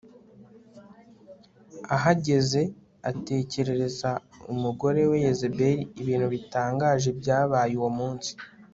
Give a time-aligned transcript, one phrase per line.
[1.95, 2.61] ahageze
[3.09, 4.09] atekerereza
[4.53, 8.31] umugore we Yezebeli ibintu bitangaje byabaye uwo munsi